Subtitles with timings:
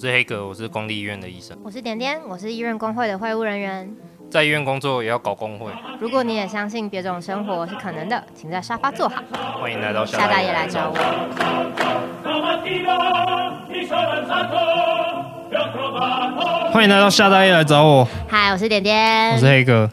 [0.00, 1.54] 我是黑格，我是公立医院的医生。
[1.62, 3.94] 我是点点，我是医院工会的会务人员。
[4.30, 5.70] 在医院工作也要搞工会。
[5.98, 9.22] 如果你也相信别种生活是可能的，请在沙发坐好。
[9.60, 10.94] 欢迎来到夏大爷来找我。
[16.72, 18.08] 欢迎来到夏大爷来找我。
[18.26, 19.90] 嗨，我是点点，我是黑格。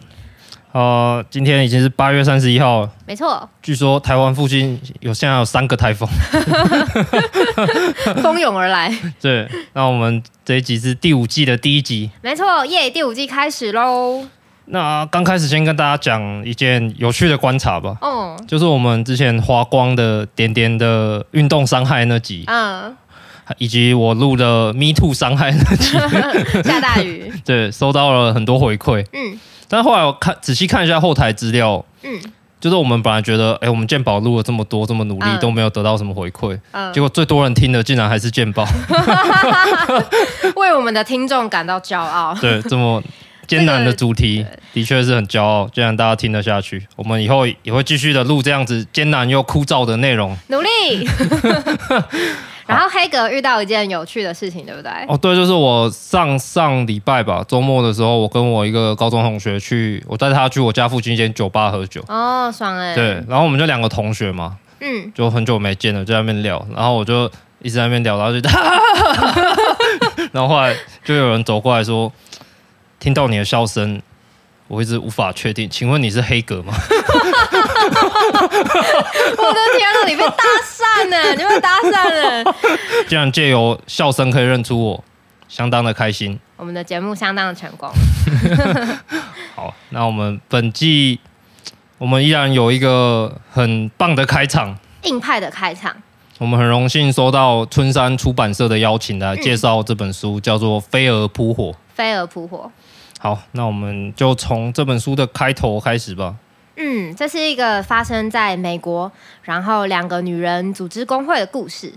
[0.74, 2.92] 呃，今天已经是八月三十一号了。
[3.08, 3.50] 没错。
[3.64, 6.08] 据说台湾附近有现在有三个台风，
[8.22, 8.94] 蜂拥而来。
[9.20, 12.12] 对，那我们这一集是第五季的第一集。
[12.22, 14.28] 没错，耶，第五季开始喽。
[14.66, 17.96] 那刚开始先跟大家讲一件有趣的观察吧。
[18.02, 18.38] 嗯。
[18.48, 22.44] 就是我们之前花光的点点的运动伤害那集。
[22.48, 22.96] 嗯。
[23.58, 25.98] 以及我录的 Me Too 伤害那集。
[26.68, 27.32] 下大雨。
[27.46, 29.06] 对，收到了很多回馈。
[29.14, 29.40] 嗯。
[29.68, 32.20] 但后来我看仔细看一下后台资料，嗯，
[32.60, 38.66] 就是我们本来觉得，哎、欸，我们鉴宝录了这么多，这么努力，嗯、都没有得到什么回馈，嗯，结果最多人听的竟然还是鉴宝，
[40.56, 42.34] 为我们的听众感到骄傲。
[42.42, 43.02] 对，这么
[43.48, 46.86] 艰难的主题，的确是很骄傲，既然大家听得下去。
[46.96, 51.08] 我们以后也会继续的录这样子艰难又枯燥的内容，努力。
[52.66, 54.92] 然后黑格遇到一件有趣的事情，对不对？
[55.08, 62.04] 哦，对，就是我上上礼拜吧，周末的时候，我跟我一个高中同学去，我带他去我家附近一间酒吧喝酒。
[62.10, 62.94] 哦，爽哎！
[62.94, 68.50] 对，然后我们就两个同学嘛，嗯，就很久没见了，就在那边聊，然后我就一直在那边聊，然后就，
[70.34, 72.12] 然后后来就有人走过来说，
[73.00, 74.02] 听到你的笑声。
[74.70, 76.74] 我一直无法确定，请问你是黑格吗？
[76.76, 77.00] 我
[79.54, 81.32] 的天哪，你被搭讪呢？
[81.32, 82.54] 你被搭讪了？
[83.08, 85.02] 竟然借由笑声可以认出我，
[85.48, 86.38] 相当的开心。
[86.58, 87.90] 我们的节目相当的成功。
[89.56, 91.22] 好，那我们本季
[91.98, 95.96] 我们依然有一个很棒的开场，硬派的开场。
[96.40, 101.72] 我们很荣幸收到春山出版社的邀请来介绍这本书，嗯、叫做《飞蛾扑火》。
[101.96, 102.70] 飞蛾扑火。
[103.20, 106.36] 好，那我们就从这本书的开头开始吧。
[106.76, 109.12] 嗯，这是一个发生在美国，
[109.42, 111.92] 然后两个女人组织工会的故事。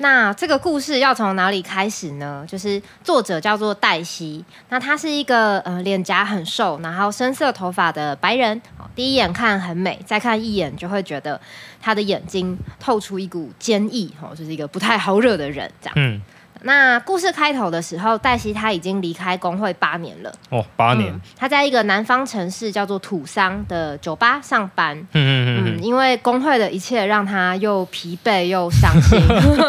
[0.00, 2.44] 那这个故事要从哪里开始呢？
[2.46, 8.60] 就是作者叫做黛西，那她是一个呃脸颊很瘦，然后深色头发的白人。
[8.94, 11.40] 第一眼看很美，再看一眼就会觉得
[11.80, 15.94] 她的眼睛透出一股坚毅，哦，就是一个不太好惹的人，这样。
[15.96, 16.20] 嗯。
[16.62, 20.32] 那故事开头的时候，黛西她已经离开工会八年了。
[20.50, 21.12] 哦，八年。
[21.36, 24.96] 她、嗯、在一个南方城市叫做土桑的酒吧上班。
[24.98, 25.82] 嗯嗯嗯。
[25.82, 29.20] 因为工会的一切让她又疲惫又伤心。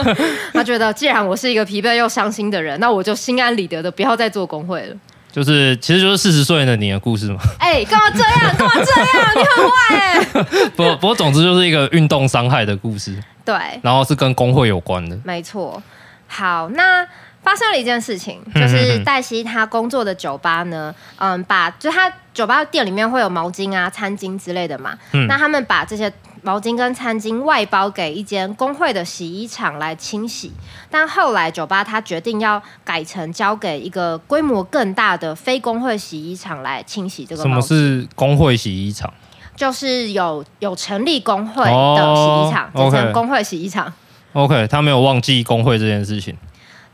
[0.53, 4.95] 她觉得，既然我是一个疲惫又伤心的人，那我就心安理得的不要再做工会了。
[5.31, 7.39] 就是，其实就是四十岁的你的故事嘛。
[7.59, 8.55] 哎、欸，干嘛这样？
[8.57, 9.31] 干嘛这样？
[9.35, 10.69] 你很坏哎。
[10.75, 13.15] 不不过，总之就是一个运动伤害的故事。
[13.45, 13.55] 对。
[13.83, 15.15] 然后是跟工会有关的。
[15.23, 15.81] 没错。
[16.31, 17.05] 好，那
[17.43, 26.11] 发生了一件事情，就是黛西她工作的酒吧呢，嗯，把就她酒吧店里面会有毛巾啊、餐巾之类的嘛，嗯，那他们把这些
[26.43, 30.53] 毛巾跟餐巾外包给一间工会的洗衣厂来清洗，
[30.91, 37.41] 但后来酒吧他决定要改成交给一个规模更大的非工会洗衣厂来清洗这个。
[37.41, 39.11] 什么是工会洗衣厂？
[39.55, 43.91] 就是有有成立工会的洗衣厂，简称工会洗衣厂。
[44.33, 46.35] OK，他没有忘记工会这件事情。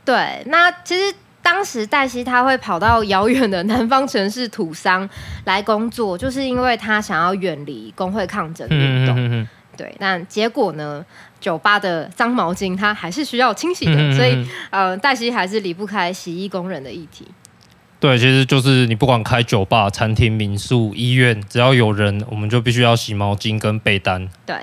[0.03, 5.07] 对，那其实当时黛西他会跑到遥远的南方城市土桑
[5.43, 9.15] 来工作，就是因为他想要远离工会抗争运动。
[9.15, 9.47] 嗯、哼哼哼
[9.77, 11.03] 对，但结果呢，
[11.41, 17.27] 酒吧的脏毛巾他还是需要清洗的，所以呃，黛西还是离不开洗衣工人的议题。
[17.99, 24.29] 对，其实就是你不管开酒吧、餐厅、民宿、医院，只要有人，我们就必须要洗毛巾跟被单。
[24.45, 24.55] 对。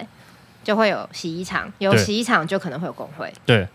[0.62, 3.32] 就会有洗衣厂，有洗衣厂就可能会有工会。
[3.44, 3.66] 对，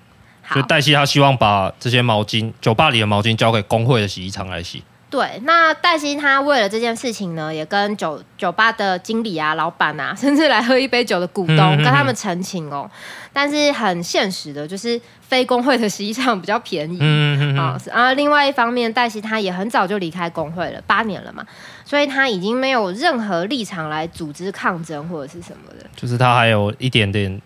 [0.41, 4.83] 好所以黛西他希望把这些毛巾，酒吧里的毛巾交给工会的洗衣厂来洗。
[5.09, 12.91] 对，那黛西他为了这件事情呢，也跟酒酒吧的经理啊、老板啊，甚至来喝一杯酒的股东，跟他们澄清哦。
[13.31, 16.97] 但是很现实的，就是非工会的洗衣厂比较便宜。
[16.99, 17.57] 嗯嗯嗯。
[17.57, 21.41] 啊，然后另外一方面，黛西他也很早就离开工会了，八年了嘛，
[21.87, 25.85] 所以他已经没有任何立场来组织抗争或者是什么的。
[25.95, 27.41] 就是他还有一点点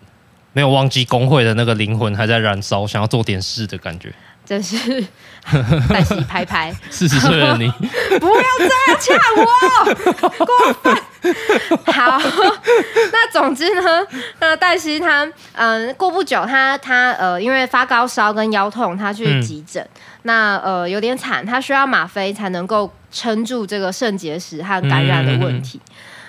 [0.52, 4.12] 没有忘记工会的那个灵魂还在燃烧，想要做点事的感觉。
[4.44, 4.76] 真是
[5.88, 7.70] 黛西拍拍，四十岁的你，
[8.18, 10.96] 不要这样掐我，过分。
[11.86, 12.18] 好，
[13.12, 14.04] 那总之呢，
[14.40, 25.80] 那黛西她，嗯，过不久，她她呃，因为发高烧跟腰痛，她去急诊，嗯、那呃有点惨，她需要吗啡才能够撑住这个肾结石和感染的问题。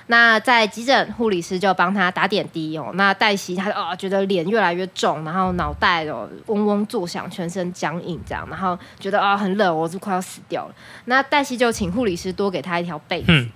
[0.08, 2.92] 那在急诊，护理师就帮他打点滴哦。
[2.96, 10.76] 那黛西他哦觉得脸越来越重，然后脑袋哦嗡嗡作响，全身僵硬这样，然后觉得啊、哦、很冷，我就快要死掉了。
[11.06, 13.28] 那黛西就请护理师多给他一条被子。
[13.30, 13.50] 嗯、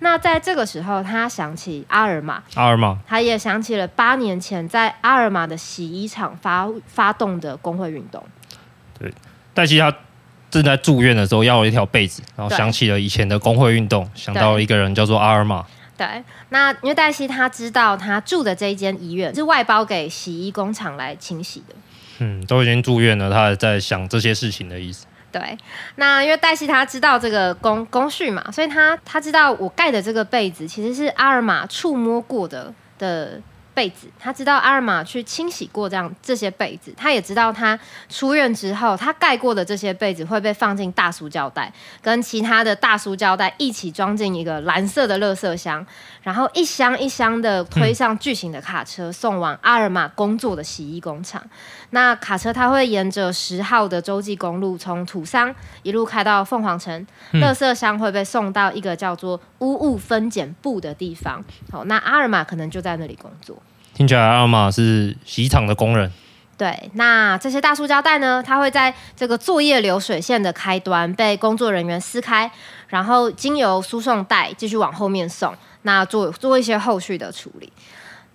[0.00, 8.22] 那在这个时候，他想起阿尔玛，阿尔玛，他也想起了八年前在阿尔玛的洗衣厂发发动的工会运动。
[8.98, 9.10] 对，
[9.54, 9.90] 黛西他
[10.54, 15.66] 正在住院的时候要了一条被子，然后想起了以前的工会运动，想到了一个人叫做阿尔玛。
[15.96, 16.06] 对，
[16.50, 21.74] 那因为黛西她知道她住的这一间医院是外包给洗衣工厂来清洗的。
[22.20, 25.06] 嗯，都已经住院了，他还在想这些事情的意思。
[25.32, 25.58] 对，
[25.96, 33.40] 那因为黛西她知道这个工工序嘛，所以她她知道我盖的这个被子其实是阿尔玛触摸过的的。
[33.74, 37.78] 被子，他知道阿尔玛去清洗过这样这些被子，他也知道他
[38.08, 45.84] 出院之后，他盖过的这些被子会被放进大塑胶袋，跟其他的大塑胶袋一起装进一个蓝色的垃圾箱，
[46.22, 51.42] 然后一箱一箱的推上巨型的卡车，送往阿尔玛工作的洗衣工厂。
[51.94, 55.54] 那卡车它会沿着十号的洲际公路，从土桑
[55.84, 61.42] 一路开到凤凰城，垃圾箱会被送到一个叫做污物分拣部的地方。
[61.70, 63.56] 好，那阿尔玛可能就在那里工作。
[63.94, 66.10] 听起来阿尔玛是洗衣厂的工人。
[66.56, 68.42] 对，那这些大塑胶袋呢？
[68.44, 72.50] 它会在这个作业流水线的开端被工作人员撕开，
[72.88, 77.72] 然后经由输送带继续往后面送，那做做一些后续的处理。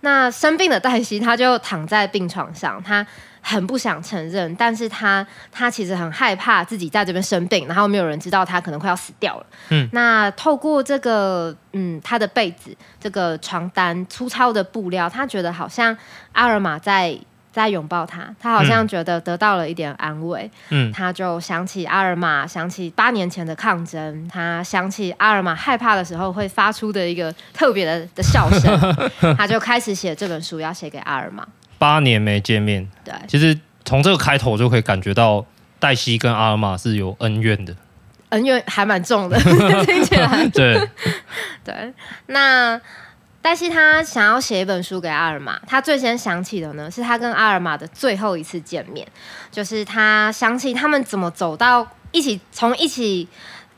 [0.01, 3.06] 那生病的黛西，他就躺在病床上，他
[3.42, 9.46] 很不想承认，但是他他其实很害怕自己在这边生病，然后没有人知道他可能快要死掉了。
[9.69, 15.98] 嗯，那透过这个嗯他的被子、这个床单、粗糙的布料，他觉得好像
[16.34, 17.19] 阿尔玛在。
[17.51, 20.50] 在拥抱他，他好像觉得得到了一点安慰。
[20.69, 28.80] 嗯，他就想起阿尔玛，想起八年前的抗争，他想起阿尔玛害怕的时候会发出的一个特别的的笑声，
[29.36, 31.48] 他就开始写这本书，要写给阿尔玛。
[31.78, 35.45] 八年没见面，对，其实从这个开头就可以感觉到
[35.80, 37.75] 黛西跟阿尔玛是有恩怨的，
[38.30, 39.40] 恩怨还蛮重的，
[39.86, 40.48] 听起来。
[40.50, 40.88] 对
[41.63, 41.94] 对，
[42.28, 42.80] 那。
[43.41, 49.07] 但是他想要写一本书给阿尔玛，他最先想起的呢，是他跟阿尔玛的最后一次见面，
[49.51, 53.27] 就是他想起他们怎么走到一起，从一起。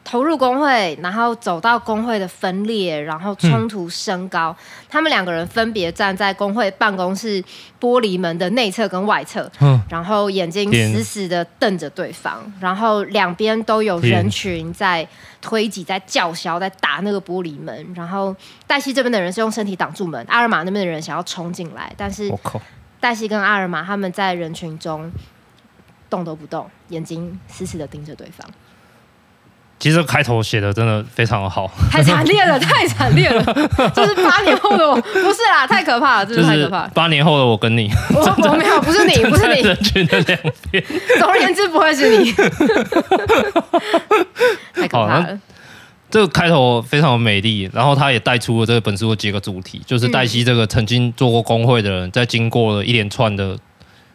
[0.03, 4.56] 投入工会，然后走到工会的分裂，然后冲突升高。
[4.59, 7.42] 嗯、他们两个人分别站在工会办公室
[7.80, 15.07] 玻璃门的内侧跟外侧，嗯、然后眼睛死死的瞪着对方，然后两边都有人群在
[15.39, 17.94] 推挤、在叫嚣、在打那个玻璃门。
[17.95, 22.31] 然后黛西这边的人是用身体挡住门，阿尔玛那边的人想要冲进来，但是
[23.00, 25.12] 黛西跟阿尔玛他们在人群中
[26.09, 28.48] 动都不动，眼睛死死的盯着对方。
[29.81, 33.43] 其实开头写的真的非常好，太惨烈了，太惨烈了，
[33.95, 36.91] 这是八年后的我，不是啦，太可怕了，这是太可怕了。
[36.93, 40.39] 八年后的我跟你，我我没有，不是你，不是你，人群的两
[40.69, 40.83] 边，
[41.17, 42.31] 总而言之不会是你，
[44.75, 45.39] 太可怕了。
[46.11, 53.57] 这个开头非常的美丽，然后他也带出了这本书的几个主题，就是黛西这个曾经做过工会的人，在经过了一连串的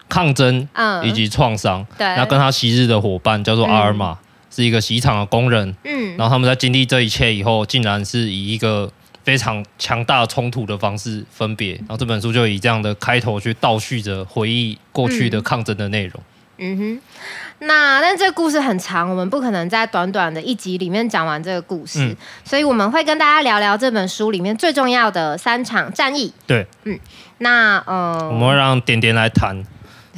[0.08, 0.68] 抗争，
[1.02, 4.16] 以及创伤，对，然后跟他昔日的伙伴叫做阿尔玛。
[4.56, 8.90] 是一个洗衣厂的工人，嗯，然后他们在经历这一切以后，竟然是以一个
[9.22, 11.74] 非常强大冲突的方式分别。
[11.74, 16.22] 然后这本书就以这样的开头去倒叙着回忆过去的抗争的内容。
[16.56, 17.00] 嗯哼，
[17.66, 26.32] 那但这个故事很长，我们不可能在短短的一集里面讲完这个故事，嗯、所以我们会跟大家聊聊这本书里面最重要的三场战役。
[26.46, 26.98] 对，嗯，
[27.36, 29.62] 那呃，我们会让点点来谈，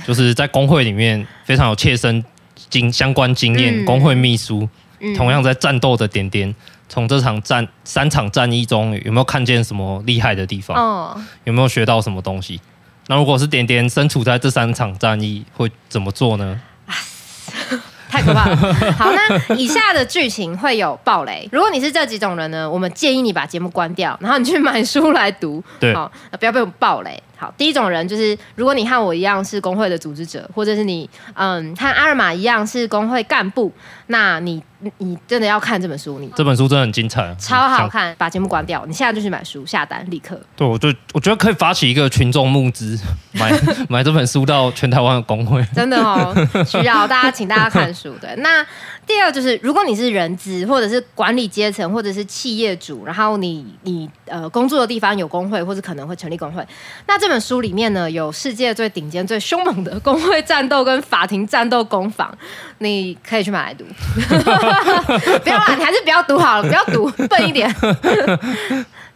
[0.07, 2.25] 就是在工会里面非常有切身。
[2.69, 4.69] 经相关经验，工会秘书，
[5.01, 6.55] 嗯、同样在战斗的点点，
[6.89, 10.77] 从这场战三场战役中有没有看见什么厉害的地方？
[10.77, 12.61] 哦、有没有学到什么东西？
[13.09, 16.61] 那如果是点点身处在这三场战役，会怎么做呢？
[18.11, 18.57] 太可怕了！
[18.97, 21.47] 好，那以下的剧情会有暴雷。
[21.53, 25.63] 如果你是这几种人呢，我们建议你把节目关掉，然后你去买书来读。
[25.79, 26.11] 对，好，
[26.41, 27.23] 不要被我们暴雷。
[27.41, 33.73] 好，第一种人就是，如果你和我一样是工会的组织者，或者是你，嗯，和阿尔玛一样是工会干部，
[34.09, 34.61] 那你，
[34.99, 36.19] 你真的要看这本书。
[36.19, 38.13] 你这本书真的很精彩，超好看。
[38.19, 40.41] 把节目关掉，你现在就去买书，下单立刻。
[40.57, 42.99] 对，我就我觉得可以发起一个群众募资，
[43.33, 43.53] 买
[43.89, 45.65] 买这本书到全台湾的工会。
[45.73, 46.35] 真的哦，
[46.67, 48.13] 需要大家，请大家看书。
[48.21, 48.67] 对，那。
[49.09, 56.63] 第二就是，如果你是人资，或者是管理阶层，或者是企业主，然后你你呃工作的地方有工会，或者可能会成立工会，
[57.07, 62.31] 那这本书里面呢，有世界最顶尖、最凶猛的工会战斗跟法庭战斗攻防，
[62.79, 63.85] 你可以去买来读。
[65.43, 67.75] 不要啦，你还是不要读好了，不要读， 笨一点。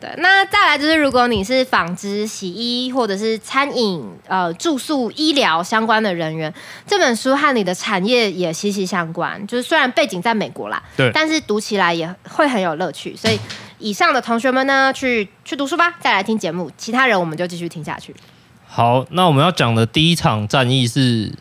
[0.02, 6.52] 对，那再来就是，如果你是纺织、洗衣或者是餐饮、呃住宿、医疗相关的人员，
[6.84, 9.46] 这本书和你的产业也息息相关。
[9.46, 13.14] 就是虽然背景在美国啦，对，但是读起来也会很有乐趣。
[13.14, 13.38] 所以
[13.78, 16.68] 以上的同学们呢，去去读书吧，再来听节目。
[16.76, 18.12] 其他人我们就继续听下去。
[18.66, 21.32] 好，那我们要讲的第一场战役是。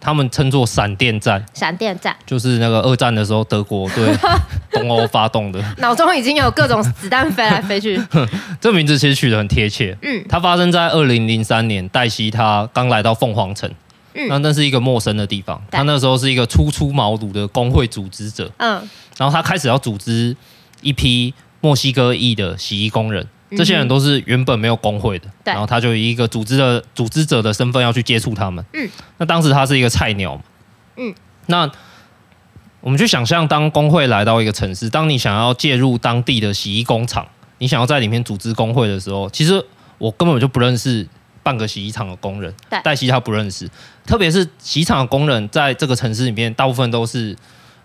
[0.00, 4.14] 他们称作闪电战，闪电战就是那个二战的时候德国对
[4.72, 5.62] 东欧发动的。
[5.78, 8.00] 脑中已经有各种子弹飞来飞去。
[8.60, 9.96] 这名字其实取得很贴切。
[10.02, 13.70] 嗯，它发生在二零零三年，黛西她刚来到凤凰城。
[14.14, 15.60] 嗯，那那是一个陌生的地方。
[15.70, 18.50] 他那时候是一个初出茅庐的工会组织者。
[18.58, 18.88] 嗯，
[19.18, 20.34] 然后他开始要组织
[20.80, 23.26] 一批墨西哥裔的洗衣工人。
[23.50, 28.64] 这些人都是原本没有工会的，然后他就以一个组织的组织者的身份要去接触他们。
[28.72, 28.88] 嗯，
[29.18, 30.42] 那当时他是一个菜鸟嘛。
[30.96, 31.14] 嗯，
[31.46, 31.70] 那
[32.80, 37.26] 我们去想象，当工会来到一个城市，当你想要介入当地的洗衣工厂，
[37.58, 39.64] 你想要在里面组织工会的时候，其实
[39.98, 41.06] 我根本就不认识
[41.42, 42.52] 半个洗衣厂的工人。
[42.82, 43.70] 黛西他不认识，
[44.04, 47.36] 特别是洗衣厂的工人，在这个城市里面，大部分都是。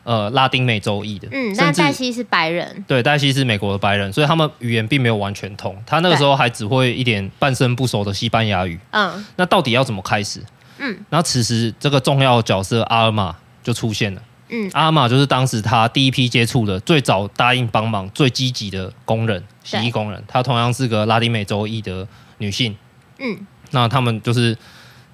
[0.04, 5.76] 呃，拉丁美洲裔的，嗯，但黛西是白人，对，黛西是美国的白人，所以他们语言并没有完全通。
[5.86, 8.80] 他那个时候还只会一点半生不熟的西班牙语。
[8.90, 10.42] 嗯，那到底要怎么开始？
[10.80, 14.22] 嗯，然后此时这个重要角色阿尔玛就出现了。
[14.50, 20.24] 嗯，阿尔玛就是当时他第一批接触的、最早答应帮忙、最积极的工人，洗衣工人。
[20.28, 22.08] 她同样是个拉丁美洲裔的
[22.40, 22.76] 女性。
[23.20, 24.58] 嗯，那他们就是。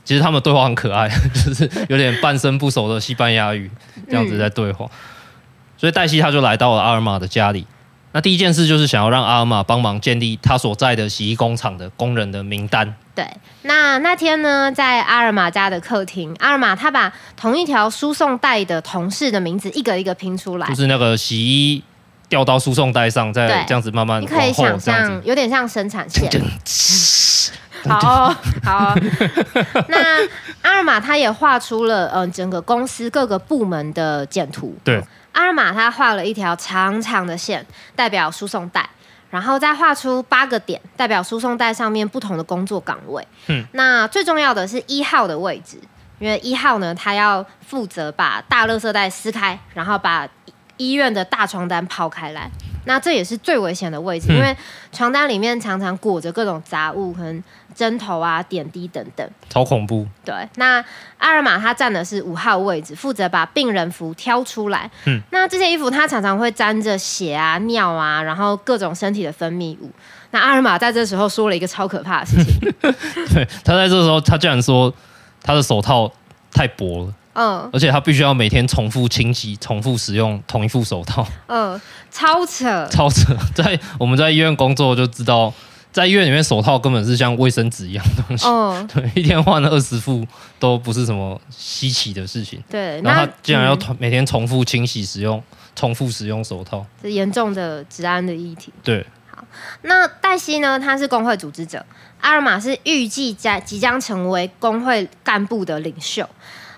[0.08, 1.10] 其实他们对话很可爱，
[1.46, 3.70] 就是有点半生不熟的西班牙语
[4.10, 4.90] 这样子在对话，嗯、
[5.76, 7.68] 所以黛西他就来到了阿尔玛的家里。
[8.14, 12.96] 那第一件事就是想要让阿尔玛帮忙建立他所在的洗衣工厂的工人的名单。
[13.14, 13.28] 对，
[13.64, 21.84] 那那天呢，在阿尔玛家的客厅，阿尔玛他把同一条输送带的同事的名字一个一个拼出来，就是那个洗衣
[22.30, 26.32] 掉到输送带上，再这样子慢慢，你可以想象，有点像生产线。
[27.88, 28.96] 好、哦，好、哦。
[29.88, 30.28] 那
[30.62, 34.76] 阿尔玛他也画出了嗯整个公司各个部门的简图。
[34.84, 35.02] 对，
[35.32, 38.90] 阿尔玛他画了一条长长的线，代表输送带，
[39.30, 43.26] 然后再画出八个点，代表输送带上面不同的工作岗位。
[43.48, 45.80] 嗯，那最重要的是一号的位置，
[46.20, 50.28] 因为一号呢，他要负责把大垃圾袋撕开，然后把
[50.78, 52.50] 医院的大床单抛开来。
[52.88, 54.56] 那这也是最危险的位置，因为
[54.92, 57.44] 床单里面常常裹着各种杂物，可能
[57.76, 60.08] 针头啊、点滴等等，超恐怖。
[60.26, 60.84] 对，那
[61.20, 64.90] 阿尔玛他站的是五号位置，负责把病人服挑出来。
[65.06, 69.92] 嗯，那这件衣服它常常会沾着血啊、尿啊，然后各种身体的分泌物。
[70.32, 72.60] 那阿尔玛在这时候说了一个超可怕的事情。
[73.34, 74.94] 对，他在这时候，他竟然说
[75.44, 76.12] 他的手套
[76.52, 77.14] 太薄了。
[77.40, 81.26] 嗯，而且他必须要每天重复清洗、重复使用同一副手套。
[81.46, 81.80] 嗯，
[82.10, 83.32] 超扯，超扯！
[83.54, 85.54] 在我们在医院工作就知道，
[85.92, 88.48] 在医院里面手套根本是像卫生纸一样的东西。
[88.48, 90.26] 嗯，对，一天换了二十副
[90.58, 92.60] 都不是什么稀奇的事情。
[92.68, 95.44] 对，然后他竟然要每天重复清洗、使用、
[95.76, 98.74] 重复使用手套，这严重的治安的议题。
[98.84, 99.44] 对，好，
[99.84, 100.80] 那黛西呢？
[100.80, 101.86] 他是工会组织者，
[102.20, 106.28] 阿尔玛是预计在即将成为工会干部的领袖。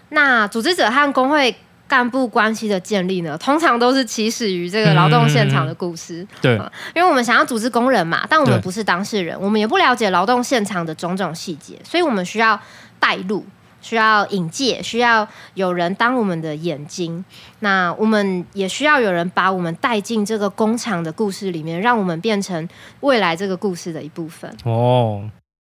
[0.09, 1.55] 那组织者和工会
[1.87, 6.21] 干部关系的建立呢，通常都是起始于这个劳动现场的故事。
[6.21, 12.59] 嗯、对、嗯，因为我们想要组织工人嘛，但我们不是当事人，我们也不了解劳动现场的种种细节，所以我们需要
[12.99, 13.43] 带路，
[13.81, 17.25] 需要引介，需要有人当我们的眼睛。
[17.61, 24.55] 那我们也需要有人把我们带进这个工厂的故事里面，让我们变成未来这个故事的一部分。
[24.63, 25.27] 哦，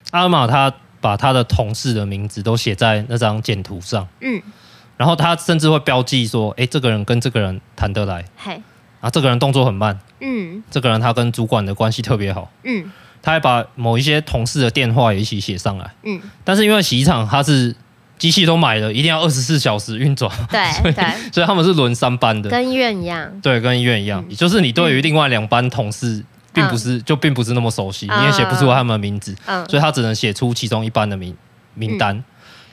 [0.10, 0.74] 阿尔玛他。
[1.00, 4.42] 把他的同事的名字都写在那张简图上，嗯，
[4.98, 8.60] 然后他甚至会标记说，哎，这个人跟这个人谈得来，嘿，
[9.00, 17.76] 啊，这个人动作很慢，嗯，这个人他跟主管的关系特别好，嗯，他还把某一些同事的电话也一起写上来，嗯，但是因为洗衣厂他是
[18.18, 20.62] 机器都买了，一定要二十四小时运转，对
[20.94, 26.24] 对，所以他们是轮三班的，跟医院一样，对，跟医院一样，也就是你对于另外两班同事。
[26.58, 31.36] 并不是，就并不是那么熟悉，你也写不出他们的名字，嗯、所以他只能写出其中一半的名
[31.76, 32.24] 名单。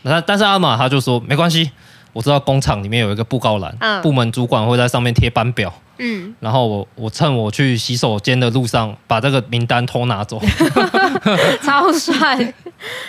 [0.02, 1.70] 那、嗯、但是阿玛他就说没关系，
[2.14, 10.40] 我知道工厂里面有一个布告栏，嗯、部门主管会在上面贴班表，嗯，然后我我趁我去洗手间的路上把这个名单偷拿走
[11.62, 12.54] 超帅。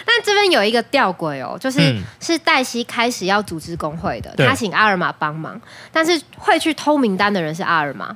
[0.06, 5.60] 但这边有一个吊诡哦，就是、嗯、是黛西开始要组织工会的，他请阿尔玛帮忙，
[5.92, 8.16] 但是会去偷名单的人是阿尔玛。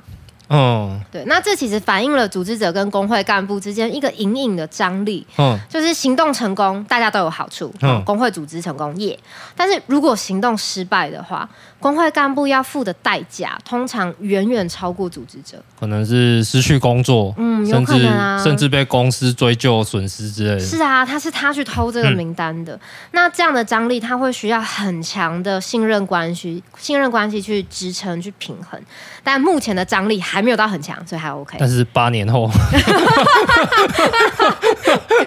[0.50, 1.24] 嗯，对。
[1.26, 5.24] 那这其实反映了组织者跟工会干部之间一个隐隐的张力。
[5.38, 7.72] 嗯，就是行动成功，大家都有好处。
[7.82, 9.18] 嗯，工会组织成功耶。
[9.56, 11.48] 但是如果行动失败的话，
[11.80, 15.60] 工会干部要付的代价通常远远超过组织者。
[15.78, 20.60] 可能是失去工作，嗯，有可能啊，甚至被公司追究损失之类的。
[20.60, 22.74] 是啊，他是他去偷这个名单的。
[22.74, 22.80] 嗯、
[23.12, 28.78] 那这样的张力，他会需要很强的信任关系，信任关系去支撑、去平衡。
[29.24, 31.56] 但目前的张力还没有到很强，所以还 OK。
[31.58, 32.46] 但是八年后，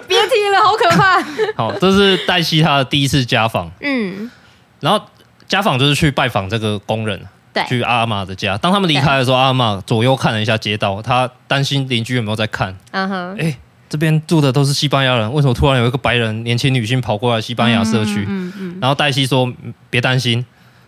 [0.06, 1.20] 别提了，好可怕。
[1.56, 3.70] 好，这是黛西他的第一次家访。
[3.80, 4.30] 嗯，
[4.80, 5.04] 然后
[5.46, 7.20] 家访就是去拜访这个工人，
[7.52, 8.56] 对，去阿玛的家。
[8.58, 12.76] 当他们离开的时候，阿玛左右看了一下街道，他担心邻居有没有在看。
[12.90, 13.56] 嗯哼，哎，
[13.88, 18.24] 这边住的都是西班牙人，为什么突然有一个白人年轻女性跑过来西班牙社区？
[18.26, 18.78] 嗯嗯。
[18.80, 19.52] 然后黛西说
[19.90, 20.44] ：“别担心。”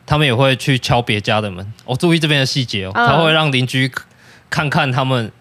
[0.08, 3.90] 他们也会去敲别家的门，我、哦、注意这边的细节哦，他会让邻居
[4.48, 5.32] 看看他们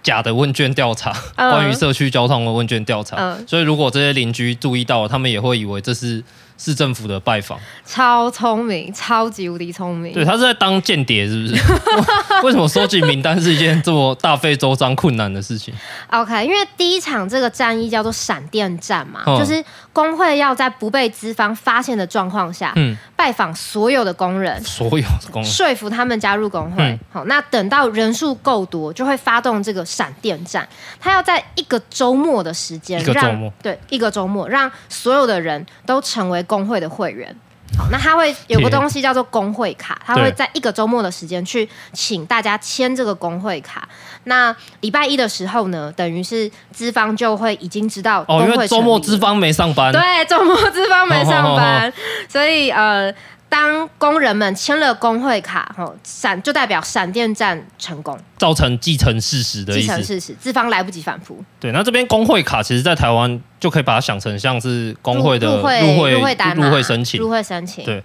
[0.00, 6.22] 假的问卷调查，关于社区交通的问卷调查，所以如果这些邻居注意到，他们也会以为这是。
[6.62, 10.12] 市政府的拜访，超聪明，超级无敌聪明。
[10.12, 11.54] 对，他是在当间谍，是不是？
[12.46, 15.74] 为什么收集名单是一件这么大费周章、困难的事情
[16.10, 26.84] ？OK，因为第一场这个战役叫做闪电战嘛，嗯、就是工会要在不被资方发现的状况下，嗯，拜访所有的工人，所有的工人，说服他们加入工会。
[26.84, 30.68] 嗯、好，那等到人数够多，就会发动这个闪电战。
[31.00, 36.40] 他要在一个周末的时间，一个周末，对，一个周末，让所有的人都成为。
[36.52, 37.34] 工会的会员，
[37.78, 43.88] 好，那他会有个东西叫做工会卡，他会在一个周末的时间去请大家签这个工会卡。
[44.24, 51.90] 那礼拜一的时候呢，等于是资方就会已经知道哦，因为周末资方没上班，对，周末资方没 上班，
[52.28, 53.10] 所以呃。
[53.52, 59.80] 当工人们签了工会卡，吼闪就代表闪电战成功，造成既成事实的意思。
[59.82, 61.44] 既成事实，资方来不及反扑。
[61.60, 67.20] 对，那这边工会卡，其实在台湾就可以把它想成像是工会的入会入会，入会申请。
[67.20, 67.84] 入会申请。
[67.84, 68.02] 对，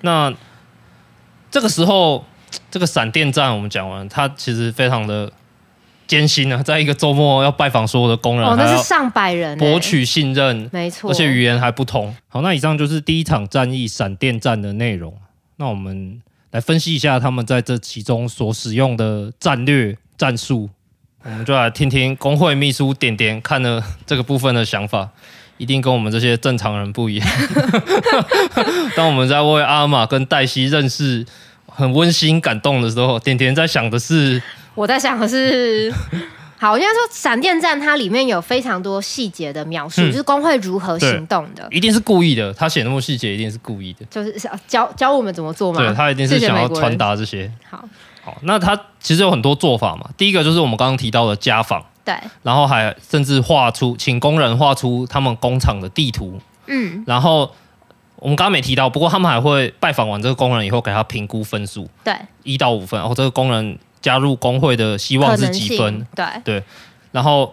[0.00, 0.32] 那
[1.50, 2.24] 这个时候
[2.70, 5.30] 这个闪电战我们讲完，它其实非常的。
[6.06, 12.14] 艰辛啊，在一个周末要拜访所有的工人，哦，那是上百人，博取信任，没错，而且语言还不同。
[12.28, 15.12] 好，那以上就是第一场战役闪电战的内容。
[15.56, 16.22] 那我们
[16.52, 20.70] 来分析一下他们在这其中所使用的战略战术。
[21.24, 25.08] 我们就来听听工会秘书点点看了这个部分的想法，
[25.56, 27.28] 一定跟我们这些正常人不一样。
[28.94, 31.26] 当我们在为阿玛跟黛西认识
[31.66, 34.40] 很温馨感动的时候，点点在想的是。
[34.76, 35.92] 我在想的是，
[36.58, 42.52] 好，我现在说闪电战，它里面有非常多细节的描述，嗯、就是工会如何行动的，一定是故意的。
[42.52, 45.78] 他写那么细节，一定是故意的，就是教教我们怎么做嘛。
[45.80, 47.50] 对，他一定是想要传达这些。
[47.68, 47.82] 好，
[48.22, 50.10] 好，那他其实有很多做法嘛。
[50.16, 57.50] 第一个就是我们刚刚提到的家访，对，然后还甚至画出，请工人画出他们工厂的地图，嗯，然后
[58.16, 63.78] 我们刚刚没提到，不过他们还会拜访完这个工人以后，给他评估分数，对，一到五分，然后这个工人。
[64.06, 66.06] 加入工会的希望是几分？
[66.14, 66.62] 对对，
[67.10, 67.52] 然后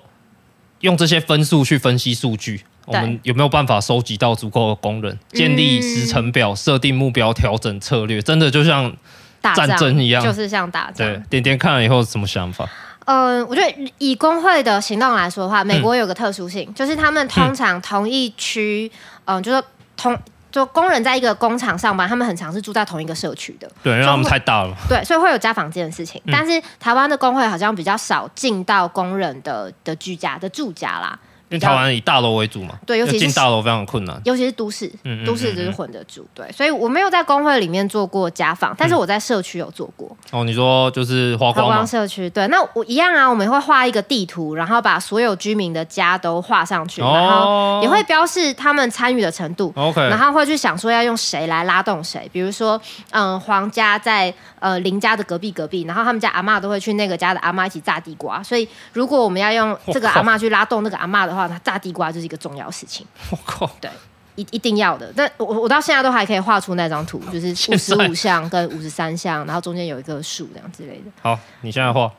[0.82, 5.18] 用这些分数去分析数据，我们有没有办法收集到足够的工人？
[5.32, 8.96] 建立时程表，设定目标，调整策略，真的就像
[9.42, 11.08] 战争一样，就是像打仗。
[11.08, 12.70] 对，点点看了以后什么想法？
[13.06, 18.92] 嗯，我觉得以工会的行动来说的话，美国有个特殊性，就是他们通常同一区，
[19.26, 19.64] 嗯，就是
[19.98, 20.16] 同。
[20.54, 23.68] 就工人在一个工厂上班，他们很常是住在同一个社区的。
[23.82, 24.76] 对，因为他们太大了。
[24.88, 26.22] 对，所以会有家访这件事情。
[26.26, 31.18] 嗯、但是台湾的工会好像比较少进到工人的的居家的住家啦。
[31.54, 40.10] 因为台湾以大楼为主嘛，对，尤其是进大楼非常困难，尤其是都市，嗯嗯嗯嗯都市就是混得住，对，所以我没有在工会里面做过家访，但是我在社区有做过。
[40.32, 62.24] 嗯、哦，你说就是花光，光社区，对，那我一样啊，我们会画一个地图，然后把所有居民的家都画上去，然后也会标示他们参与的程度，OK，然后会去想说要用谁来拉动谁，比如说，嗯，黄家在呃邻家的隔壁隔壁，然后他们家阿嬷都会去那个家的阿嬷一起炸地瓜，所以如果我们要用这个阿嬷去拉动那个阿嬷的话，他炸地瓜就是。
[62.24, 63.92] 一个重要事情，我靠，对，
[64.36, 65.12] 一一定要的。
[65.14, 71.12] 但我我到现在都还可以画出那张图， 就是五十五项跟五十三项，然后中间有一个树这样之类的。
[71.22, 72.10] 好，你现在画，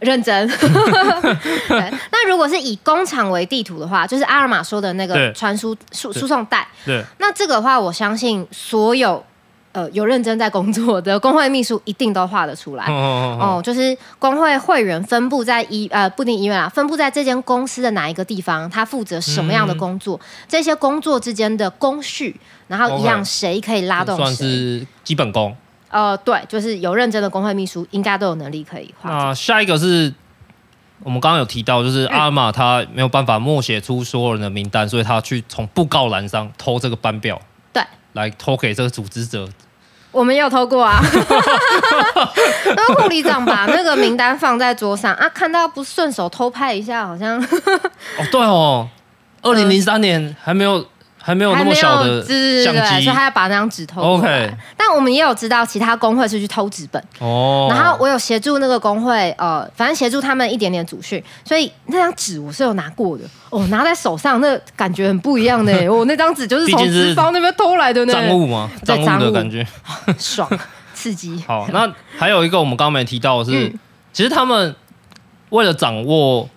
[0.00, 0.46] 认真。
[2.12, 6.68] 那如果是以工厂为地图的话，就是阿尔玛说的那个传输输输送带。
[6.84, 9.24] 对，那这个的话，我相信所有。
[9.72, 12.84] 呃，有认真在工作的工会秘书一定都画得出来。
[12.84, 25.56] 哦，哦，哦，哦，就是工会会员分布在医呃不一定医院啊，分布在这间公司的哪一个地方，他负责什么样的工作，嗯、这些工作之间的工序，然后一样谁可以拉动谁，算是基本功。
[25.88, 29.10] 呃，对，就是有认真的工会秘书，应该都有能力可以画。
[29.10, 30.12] 那下一个是
[31.02, 37.38] 我们刚刚有提到，就是阿尔玛他没有办法默写出所有人的名单，所以他去从布告栏上偷这个班表，
[37.74, 39.48] 对，来偷给这个组织者。
[40.10, 41.00] 我们也有偷过啊，
[42.76, 48.88] 那个护理长把那个名单放在桌上啊，看到不顺手偷拍一下，好像哦，对哦，
[49.40, 50.86] 二零零三年还没有。
[51.22, 52.20] 还没有那么小的
[52.64, 54.48] 相机，所以他要把那张纸偷过来。
[54.48, 54.54] Okay.
[54.76, 57.02] 但我们也有知道，其他工会是去偷纸本。
[57.20, 57.68] 哦。
[57.70, 63.24] 然后我有协助那个工会，呃，反正协助他们一点点组训，所以那张纸我是有拿过的。
[63.50, 65.72] 哦，拿在手上，那感觉很不一样的。
[65.86, 68.12] 哦，那张纸就是从资方那边偷来的呢。
[68.12, 68.68] 赃物吗？
[68.84, 69.64] 赃物的感觉，
[70.18, 70.48] 爽，
[70.92, 71.42] 刺激。
[71.46, 73.78] 好，那还有一个我们刚刚没提到的是，嗯、
[74.12, 74.74] 其实他们
[75.50, 76.48] 为了掌握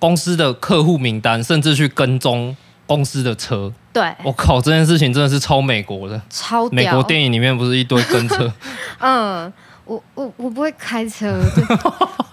[0.00, 3.72] 公司的客户名单，甚至去跟踪公司的车。
[3.94, 8.52] 对，我靠，这件事情真的是超美国的，超美国电影里面不是一堆跟车？
[8.98, 9.52] 嗯，
[9.84, 11.64] 我我我不会开车，对，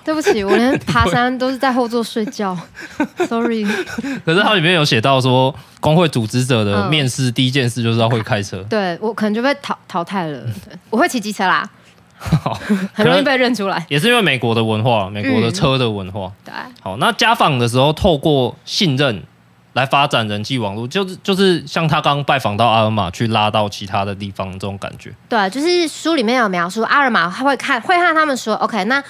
[0.05, 2.57] 对不起，我连 爬山都是在后座睡觉，
[3.29, 3.63] sorry。
[4.25, 8.57] 可是它里面有写到说，工会组织者的面试第一件事就是要会开车。
[8.57, 11.69] 嗯、对我可能就被淘淘汰了，对，我会骑机车啦，
[12.91, 16.31] 很容易被认出来，也是因为美国的文化，美国的车的文化。
[16.43, 19.21] 对，好，那家访的时候透过信任。
[19.73, 25.13] 来发展人际网络，就是就是像他刚拜访到阿尔玛，去拉到其他的地方这种感觉。
[25.29, 29.01] 对，就是书里面有描述，阿尔玛他会看，会和他们说，OK，那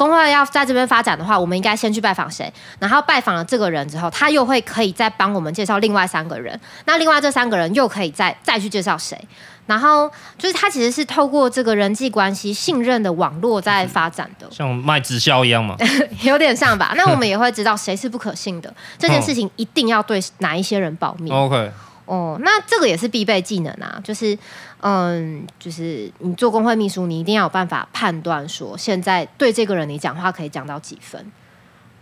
[0.00, 2.50] 工会要在这边发展的话，我们应该先去拜访谁？
[2.78, 9.20] 然后拜访了这个人之后，他又会可以再帮我们介绍另外三个人，那另外这三个人又可以再再去介绍谁？
[9.66, 15.76] 然后就是他其实是透过这个人际关系、信任的网络在发展的，像卖直销一样嘛，
[16.22, 16.94] 有点像吧？
[16.96, 21.30] 那我们也会知道谁是不可信的，这件事情一定要对哪一些人保密。
[21.30, 21.70] OK，
[22.06, 24.36] 哦，那这个也是必备技能啊，就是
[24.82, 31.24] 嗯，就是你做工会秘书，你一定要有办法判断说，现在对这个人你讲话可以讲到几分。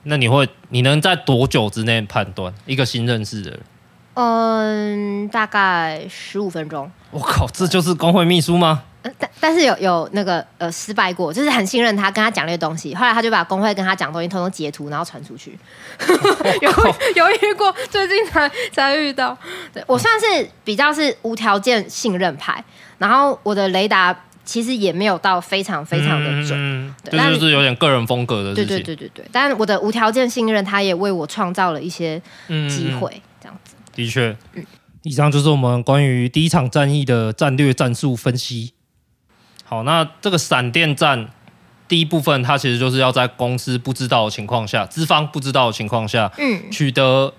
[0.05, 3.61] 那你会，你能在多久之内判断一个新认识的人？
[4.15, 6.91] 嗯，大概十五分钟。
[7.11, 8.83] 我靠，这就是工会秘书吗？
[9.19, 15.59] 但但是有有那个呃失败过，就是很信任他，跟他讲那些东西，后来他就把工会跟他讲东西偷偷截图，然后传出去。
[16.61, 16.71] 有
[17.15, 19.37] 有遇过，最近才才遇到。
[19.73, 22.63] 对，我算是比较是无条件信任派，
[22.99, 28.55] 然后我的雷达其实也没有到非常非常的准，嗯、对这就是有点个人风格的。
[28.55, 32.21] 对对对对对，但我的无条件信任，他也为我创造了一些
[32.69, 33.11] 机会。
[33.15, 33.23] 嗯
[33.95, 34.37] 的确，
[35.03, 38.73] 以上就是我们关于第一场战役的战略战术分析。
[39.65, 41.29] 好，那这个闪电战
[41.87, 47.33] 第一部分，它其实就是要在公司不知道的情况下，资方不知道的情况下，嗯，取得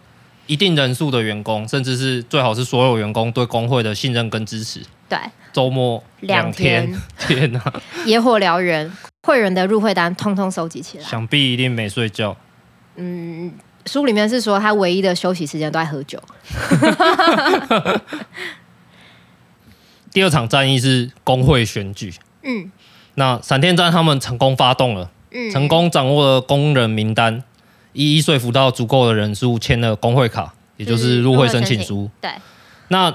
[0.48, 4.82] 一定人数的员工，甚至是最好是所有员工对工会的信任跟支持。
[5.10, 5.18] 对，
[5.52, 7.74] 周末两天，天， 天哪，
[8.06, 8.92] 野火燎原，
[9.24, 12.38] 会员的入会单通通收集起来，想必一定没睡觉。
[12.96, 13.54] 嗯。
[13.90, 16.22] 书里面是说，他唯一的休息时间都在喝酒。
[20.12, 22.14] 第二场战役是工会选举。
[22.44, 22.72] 嗯，
[23.16, 27.44] 那闪电战他们成功发动了，嗯，成功掌握了工人名单，
[27.94, 32.10] 一一说服到足够的人数签了工会卡，也就是入会申请书。
[32.22, 32.32] 对，
[32.90, 33.14] 那。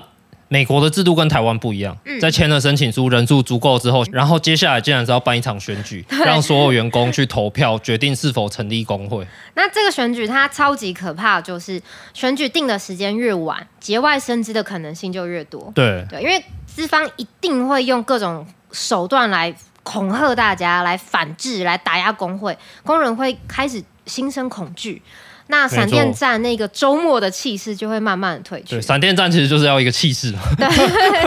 [0.55, 9.27] 美国的制度跟台湾不一样，在签了申请书人数足够之后，然后接下来竟然是要办一场选举， 让所有员工去投票，决定是否成立工会。
[9.55, 15.73] 那这个选举它超级可怕，就是选举定的时间越晚，节外生枝的可能性就越多。
[15.75, 25.03] 对对，因为资方一定会用各种手段来恐吓大家，来反制，来打压工会，工人会开始心生恐惧。
[25.49, 28.77] 那闪电战那个周末的气势就会慢慢的退去。
[28.77, 30.41] 对，闪电战其实就是要一个气势嘛。
[30.57, 30.69] 对。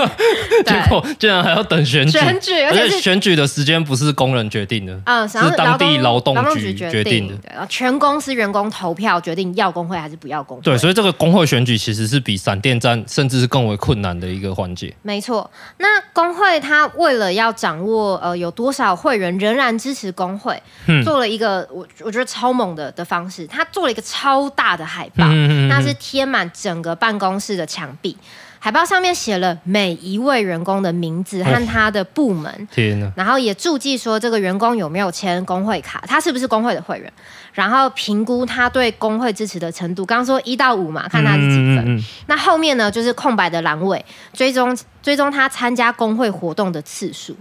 [0.66, 2.18] 结果竟然还要等选举。
[2.18, 7.36] 选举，而且选举的时间不是工人决定的，嗯，是当地劳动局决定的。
[7.36, 10.64] 对，全公司员工投票决定要工会还是不要工会。
[10.64, 14.92] 对，所以这个工会选举其实是比闪电战甚至是更为困难的一个环节。
[15.04, 24.02] 没错，那工会他为了要掌握呃有多少会员仍然支持工会，嗯、做了一个我我觉得超猛的的方式，他做了一个。
[24.08, 28.16] 超大的海报，嗯嗯嗯，那是贴满整个办公室的墙壁。
[28.60, 32.52] 海报上面写了每一位员工的名字和他的部门。
[32.52, 33.12] 哦、天哪！
[33.16, 37.12] 然后也注记说这个员工有没有签工会卡，他是不是工会的会员，
[37.54, 40.06] 然后评估他对工会支持的程度。
[40.06, 41.78] 刚刚说一到五嘛，看他是几分。
[41.80, 47.38] 嗯嗯嗯，那后面呢，就是空白的栏位，追踪追踪他参加工会活动的次数。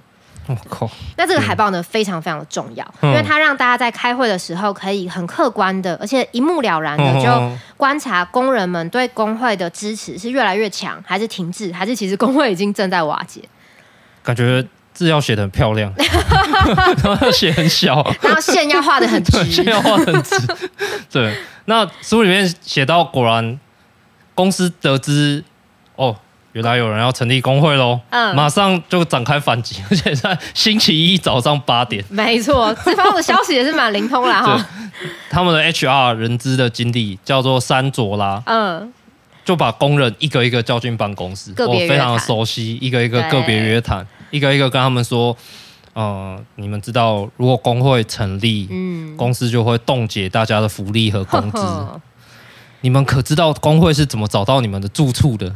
[0.46, 0.88] 我靠！
[1.16, 13.42] 那这个海报呢，非常非常的重要，因为它让大家在开会的时候可以很客观的，而且一目了然的就观察工人们对工会的支持是越来越强，还是停滞，还是其实工会已经正在瓦解。
[14.22, 20.36] 感觉字要写的很漂亮，然 后 要写很小，然后线要画的很直， 线要画得很直。
[21.10, 23.60] 对，那书里面写到，果然
[24.34, 25.44] 公司得知
[25.96, 26.16] 哦，
[26.56, 34.66] 原来有人要成立工会喽，嗯，马上就展开反击， 而且在星期一早上八点，没错，这方的消息也是蛮灵通啦哈。
[35.28, 38.90] 他们的 HR 人资的经理叫做山卓拉，嗯。
[39.44, 45.36] 就把工人一个一个叫进办公室，我非常的熟悉，一个一个个别约谈，一个一个跟他们说，
[45.92, 51.58] 呃，你们知道，如果工会成立，嗯，公司就会冻结大家的福利和工资。
[51.58, 52.00] 呵 呵
[52.80, 55.52] 你们可知道工会是怎么找到你们的住处的？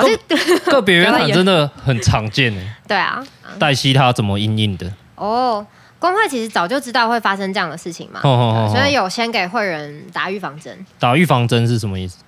[0.00, 2.72] 好像个 别原产真的很常见诶。
[2.86, 3.24] 对啊，
[3.58, 4.90] 黛西她怎么因应的？
[5.16, 5.66] 哦，
[5.98, 10.86] 工会其实早就知道会发生这样的事情嘛，所以有先给会员打预防针。
[10.98, 12.18] 打预防针是什么意思？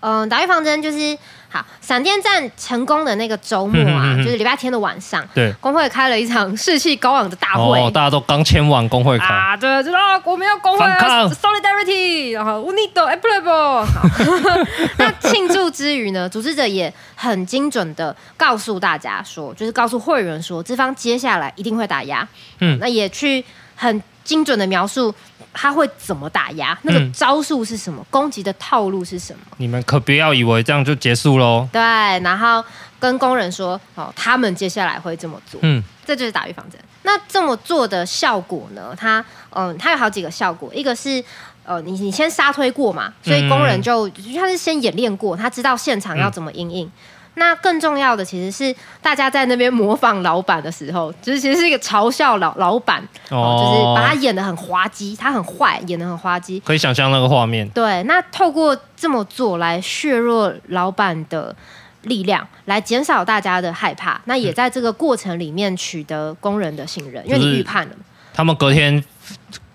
[0.00, 1.16] 嗯，打预防针就是
[1.50, 1.64] 好。
[1.80, 13.84] 闪电战成功的那个周末啊，就是礼拜天的晚上，对，工会开了一场士气高昂的大会，哦、大家都刚签完工会卡啊，对，知道我们要工会，solidarity，然后 unido available。
[13.84, 14.02] 好，
[14.98, 22.26] 那庆祝之余呢，组织者也很精准的告诉大家说，就是告诉会员说，资方接下来一定会打压，
[22.60, 25.12] 嗯，那也去很精准的描述。
[25.52, 26.78] 他会怎么打压？
[26.82, 28.00] 那个招数是什么？
[28.02, 29.40] 嗯、攻击的套路是什么？
[29.58, 31.68] 你们可不要以为这样就结束喽。
[31.72, 32.64] 对，然后
[32.98, 35.60] 跟工人说，哦，他们接下来会这么做。
[35.62, 36.80] 嗯，这就是打预防针。
[37.02, 38.94] 那这么做的效果呢？
[38.96, 40.72] 它，嗯，它有好几个效果。
[40.74, 41.22] 一个是，
[41.64, 46.86] 呃，你你先杀推过嘛，所以工人就他是先演练过，他知道现场要怎么应应。
[46.86, 46.92] 嗯
[47.34, 57.66] 那更重要的其实是大家在那边模仿老板的时候，就是其实是一个嘲笑老老板，哦，就是把他演的很滑稽，他很坏，演的很滑稽，可以想象那个画面。
[57.70, 61.54] 对，那透过这么做来削弱老板的
[62.02, 67.92] 力量，来减少大家的害怕，那也在这个过程里面取得工人的信任，因为你预判了。
[68.34, 69.02] 他们隔天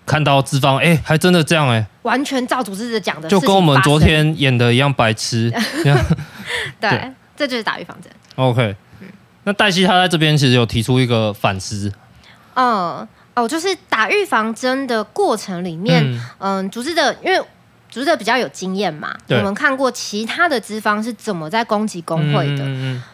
[0.04, 5.50] 看到资方，哎，还真的这样哎，完全照组织者讲的，就跟我们昨天演的一样白痴。
[5.82, 5.94] 对。
[6.78, 8.10] 对这就是打预防针。
[8.36, 9.08] OK，嗯，
[9.44, 11.92] 那黛西她在这边其实有提出一个反思。
[12.54, 17.38] 嗯，哦，就是打预防针的过程里面，嗯，嗯组织的，因为
[17.88, 22.64] 组织的比较有经验嘛，我们看过其他的资方是怎么在攻击工会的，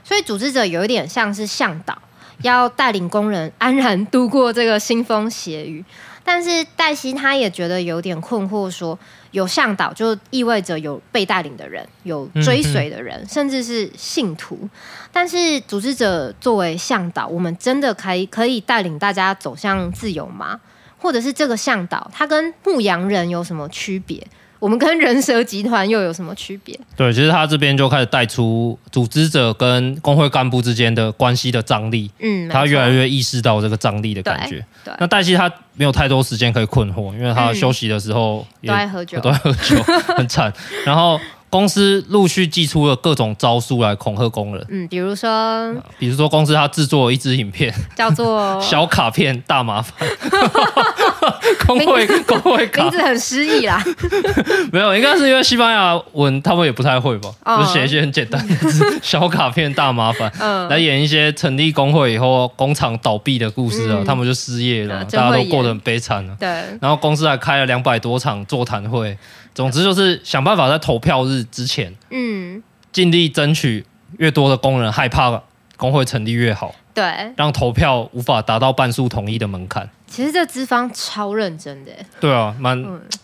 [0.05, 1.97] 所以组织者有一点像是向导，
[2.43, 5.85] 要带领工人安然度过这个腥风血雨。
[6.25, 8.97] 但是黛西他也觉得有点困惑，说
[9.33, 14.69] 有向导就意味着有被带领的人，有追随的人，甚至是信徒。
[15.11, 20.61] 但是组织者作为向导，我们真的可以可以带领大家走向自由吗？
[20.99, 24.25] 或者是这个向导他跟牧羊人有什么区别？
[24.63, 26.79] 我们跟人蛇集团又有什么区别？
[26.97, 32.09] 对，其实他这边就开始带出组织者跟工会干部之间的关系的张力。
[32.21, 34.65] 嗯，他越来越意识到这个张力的感觉。
[34.85, 39.83] 对，那黛西他没有太多时间可以困惑，因为他休息的时候也都在喝酒，都在喝酒，
[40.17, 40.53] 很惨。
[40.87, 41.19] 然后。
[41.53, 50.09] 公司陆续寄出了各种招数来恐吓工人，嗯，比如说，比如说公司他制作了一支影片，叫做 小卡片大麻烦，
[51.67, 53.83] 工会工会卡，名字很诗意啦。
[54.73, 66.49] 没有，应该是因为西班牙文他们也不太会吧，哦、就写一些很简单的字，小卡片大麻烦，嗯，来演一些成立工会以后工厂倒闭的故事啊，嗯、他们就失业了，大家都过得很悲惨了，对，
[66.81, 69.17] 然后公司还开了两百多场座谈会。
[69.55, 73.85] 总之就是想办法在投票日之前，嗯，尽力争取
[74.17, 75.43] 越多的工人害怕
[75.77, 77.05] 工会成立越好，对，
[77.37, 79.91] 让投票无法达到半数同意的门槛。
[80.13, 82.77] 其实这资方超认真的，对啊，蛮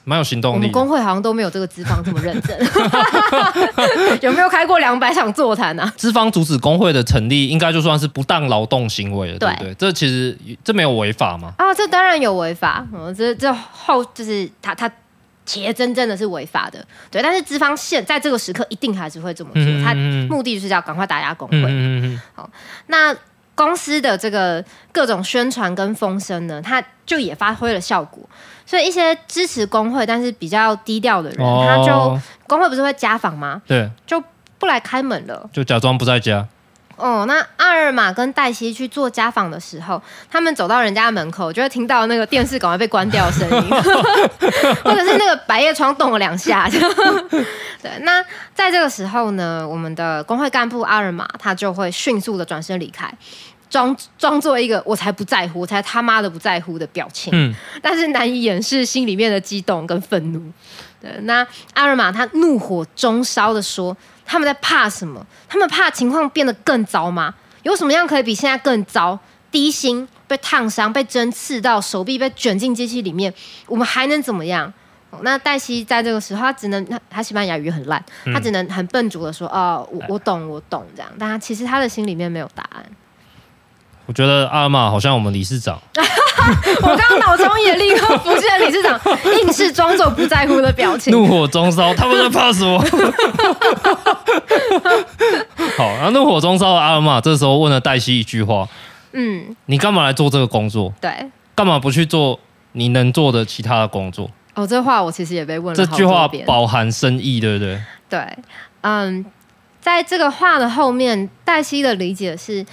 [0.04, 0.56] 蛮、嗯、有行动力。
[0.56, 2.58] 我们工会好像都没有这个资方这么认真，
[4.22, 5.92] 有没有开过两百场座谈啊？
[5.96, 9.74] 资方阻止工会的成立，应该就算是不当劳动行为了，对不对？
[9.74, 11.52] 这其实这没有违法吗？
[11.58, 14.90] 啊，这当然有违法，嗯，这这后就是他他。
[15.48, 16.78] 企业真正的是违法的，
[17.10, 19.94] 对，但是资方现在这个时刻一定还是会这么做，嗯、他
[20.28, 21.64] 目的就是要赶快打压工会。
[21.64, 22.50] 嗯、好，
[22.88, 23.16] 那
[23.58, 28.22] 公司的这个各种宣传跟风声呢，他就也发挥了效果，
[28.64, 32.16] 所以一些支持工会但是比较低调的人，哦、他就
[32.46, 33.60] 工会不是会家访吗？
[33.66, 34.22] 对，就
[34.60, 36.46] 不来开门了，就假装不在家。
[36.94, 43.70] 哦，那阿尔玛跟黛西去做家访的时候，他们走到人家门口，就会听到那个电视赶快被关掉的声音，
[44.82, 46.68] 或者是那个百叶窗动了两下。
[47.80, 48.20] 对，那
[48.52, 53.08] 在这个时候呢，我们的工会干部阿尔玛他就会迅速的转身离开，
[53.70, 60.40] 装装作一个我才不在乎，我才他妈的不在乎的表情，嗯，但是难以掩饰心里面的激动跟愤怒。
[61.00, 63.96] 对，那阿尔玛他怒火中烧的说。
[64.30, 65.26] 他们在怕什么？
[65.48, 67.34] 他们怕情况变得更糟吗？
[67.62, 69.18] 有什么样可以比现在更糟、
[69.50, 73.32] 低薪被烫伤、被针刺到手臂、被卷进机器里面，
[73.66, 74.70] 我们还能怎么样？
[75.22, 78.04] 那黛西在这个时候，他只能他他西班牙语很烂，
[78.34, 82.67] 他只能很笨拙的说：“哦，我我懂，我懂。”这样，但他其实他的心里面没有答案。
[84.08, 85.78] 我觉得阿尔玛好像我们理事长，
[86.80, 88.98] 我刚刚脑中也立刻浮现理事长，
[89.38, 92.80] 硬是装作不在乎的表情，怒火中烧，他们在怕什么？
[95.76, 98.66] 好，那怒火中烧的阿尔玛这时候问了黛西一句话
[99.12, 100.90] ：“嗯，你干嘛来做这个工作？
[101.02, 101.10] 对，
[101.54, 102.40] 干嘛不去做
[102.72, 105.76] 你能做的其他的工作？”哦，这话我其实也被问了。
[105.76, 107.78] 这句话饱含深意，对不对？
[108.08, 108.26] 对，
[108.80, 109.22] 嗯，
[109.82, 112.64] 在这个话的后面，黛西的理解是。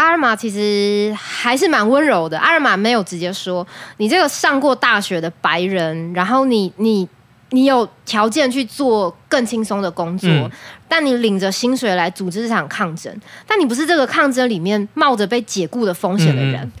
[0.00, 2.38] 阿尔玛其实还是蛮温柔的。
[2.38, 3.66] 阿尔玛没有直接说
[3.98, 7.06] ：“你这个上过大学的白人，然后你你
[7.50, 10.50] 你有条件去做更轻松的工作，嗯、
[10.88, 13.14] 但你领着薪水来组织这场抗争，
[13.46, 16.72] 但你不是这个抗争里面冒着被解雇的风险的人。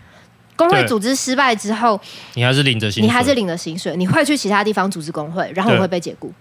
[0.56, 2.00] 工会组织失败之后，
[2.32, 6.32] 你还是领着薪水，你还是领着薪水，你会去其他地方组织工会，然后我会被解雇。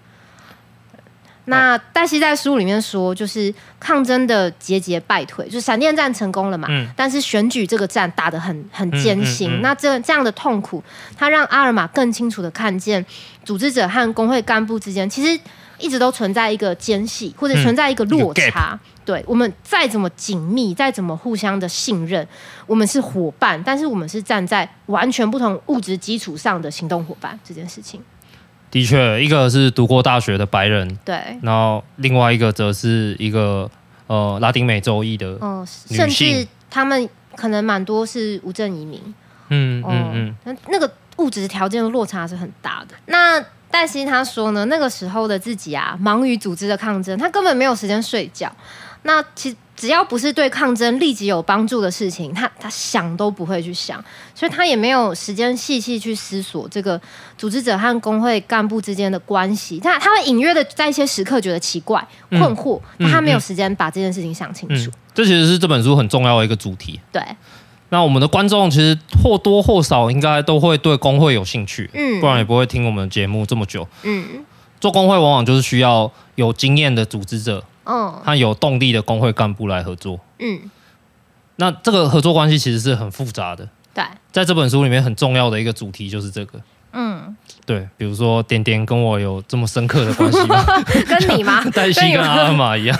[1.50, 9.50] 那黛西在书里面说，就是抗争的节节败退，就是闪电战成功了嘛，嗯、但是选举这个战打得很很艰辛。
[9.50, 10.84] 嗯嗯嗯、那这这样的痛苦，
[11.18, 13.06] 他让阿尔玛更清楚的看见，
[13.44, 15.40] 组织者和工会干部之间其实
[15.78, 18.72] 一直都存在一个间隙，或者存在一个落差。
[18.74, 22.28] 嗯、对，我们再怎么紧密，再怎么互相的信任，
[22.68, 28.02] 我们是伙伴，但是我们是站在完全不同物质基础上的行动伙伴这件事情。
[28.72, 33.70] 的确，一个是读过大学的白人，对，然后另外一个则是一个
[34.08, 39.02] 呃拉丁美洲裔的女性，甚至他们可能蛮多是无证移民，
[39.50, 42.96] 嗯嗯嗯，那、嗯嗯、那个物质条件的落差是很大的。
[43.08, 48.52] 那黛西他说呢，那个时候的自己啊，忙于组织的抗争，他根本没有时间睡觉。
[49.04, 49.56] 那其实。
[49.80, 54.04] 只要不是对抗争立即有帮助的事情，他他想都不会去想，
[54.36, 57.00] 所以他也没有时间细细去思索这个
[57.38, 59.80] 组织者和工会干部之间的关系。
[59.80, 64.94] 他他会隐约的在一些时刻觉得奇怪、困惑，嗯、但他没有时间把这件事情想清楚、嗯嗯。
[65.14, 67.00] 这其实是这本书很重要的一个主题。
[67.10, 67.24] 对，
[67.88, 73.88] 那我们的观众其实或多或少应该都会对工会有兴趣，嗯，不然也不会听我们的节目这么久。
[74.04, 74.44] 嗯，
[74.82, 77.64] 做工会往往就是需要有经验的组织者。
[77.90, 80.20] 嗯，他有动力的工会干部来合作。
[80.38, 80.60] 嗯，
[81.56, 83.68] 那这个合作关系其实是很复杂的。
[83.94, 86.60] 对，在这本书里面很重要的一个主题就是这个。
[86.92, 87.36] 嗯，
[87.68, 90.64] 对，比如说点点跟我有这么深刻的关系吗？
[91.08, 91.64] 跟你吗？
[91.72, 92.98] 黛西跟阿尔玛一样。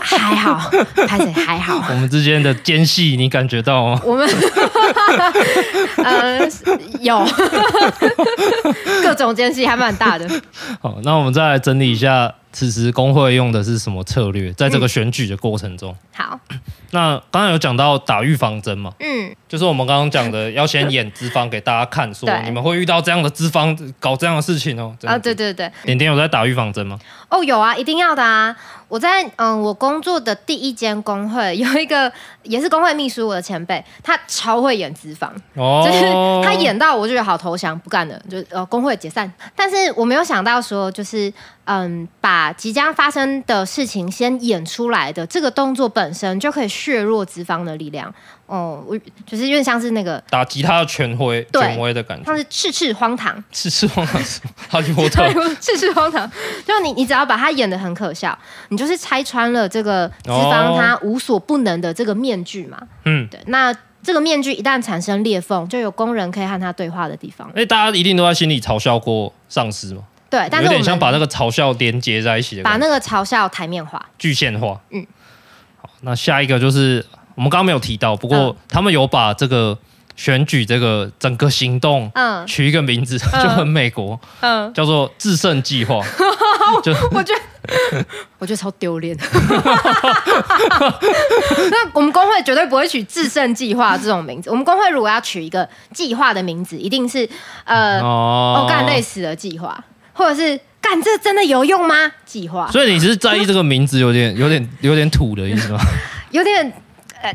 [0.00, 0.70] 还好，
[1.06, 1.84] 拍谢还好。
[1.90, 4.00] 我们之间的间隙你感觉到吗？
[4.04, 4.28] 我们
[6.04, 6.48] 呃
[7.00, 7.26] 有
[9.02, 10.28] 各种间隙还蛮大的。
[10.80, 12.32] 好，那我们再来整理一下。
[12.54, 14.52] 此时工会用的是什么策略？
[14.52, 16.40] 在这个选举的过程中，嗯、好，
[16.92, 18.92] 那刚刚有讲到打预防针嘛？
[19.00, 24.96] 嗯，就是我们刚刚讲的，要先演资方给大家看，说你们会遇到这样的资方搞这样的事情哦。
[25.02, 26.96] 啊，对对对，点点有在打预防针吗？
[27.28, 28.56] 哦，有啊，一定要的啊。
[28.88, 36.02] 我在嗯，我工作的第一间工会有一个也是工会秘书，我的前辈，他超会演资方，哦、就是
[36.44, 39.32] 他演到我就觉得好投降，不干了，就呃工会解散。
[39.56, 41.32] 但是我没有想到说，就是
[41.64, 48.14] 嗯，把即将发生的事情先演出来的这个动作本身就可以削弱资方的力量。
[48.54, 54.22] 哦，我就是有点像是那个打吉他的权威，对权威的感觉，他是赤赤荒唐， 赤赤荒唐，
[54.68, 55.28] 哈利波特，
[55.60, 56.30] 赤赤荒唐，
[56.64, 58.38] 就你你只要把他演的很可笑，
[58.68, 67.50] 你就是拆穿了这个资方他无所不能的这个面具嘛，嗯，对，那这个面具一旦产生裂缝，就有工人可以和他对话的地方。
[67.56, 70.02] 哎，大家一定都在心里嘲笑过上司吗？
[70.30, 74.80] 对，但是有点像把那个嘲笑连接在一起的，把那个嘲笑台面化、具现化。
[74.90, 75.04] 嗯，
[75.82, 77.04] 好，那下一个就是。
[77.34, 79.76] 我们刚刚没有提到，不过他们有把这个
[80.16, 86.00] 选举这个整个行动，嗯，取一个名字就很美国，嗯，叫做“制胜计划”。
[86.82, 88.04] 就我觉得，
[88.38, 89.16] 我觉得超丢脸。
[91.70, 94.48] 那我们工会绝对不会取“制胜计划”这种名字。
[94.50, 97.28] 我们工会如果要取一个计划的名字，一定是
[97.64, 102.12] 呃，哦，干累死了计划，或者是干这真的有用吗？
[102.24, 102.70] 计划。
[102.70, 105.80] 所以你是在意这个名字有点、有点、有点土的意思吗？
[106.30, 106.72] 有点。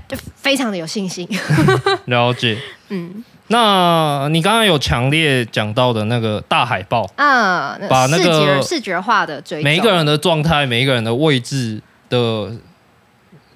[0.07, 1.27] 就非常的有信心。
[2.05, 2.57] 了解，
[2.89, 12.51] 嗯，那你刚刚有强烈讲到的那个大海报啊，把那个视觉化的追每一个人的状态、每一个人的位置的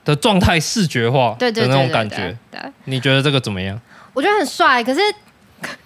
[0.05, 3.79] 的状态视觉化的那种感觉，对，你觉得这个怎么样？
[4.13, 4.99] 我觉得很帅，可是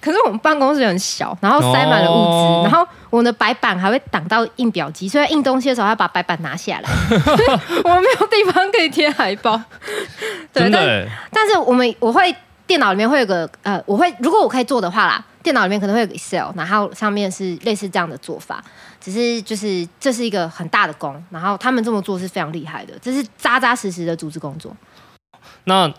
[0.01, 6.89] 可是我们办公室很小，然后塞满了物资，哦、然后我们的白板还会挡到印表机，所以印东西的时候要把白板拿下来。
[7.84, 9.61] 我们没有地方可以贴海报。
[10.53, 18.63] 对，但但是我们我会电脑里面会有个呃，我会如果我可以做的话啦，电脑里面可能会有 Excel，然后上面是类似这样的做法。
[18.99, 24.75] 只是就是这是一个很大的工，然后他们这么做是非常厉害的，这是扎扎实实的组织工作。
[25.65, 25.89] 那，